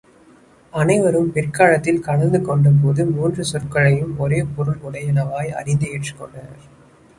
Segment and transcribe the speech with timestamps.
[0.73, 6.61] அனைவரும் பிற்காலத்தில் கலந்து கொண்டபோது, மூன்று சொற்களையும் ஒரே பொருள் உடையனவாய் அறிந்து ஏற்றுக்கொண்டனர்.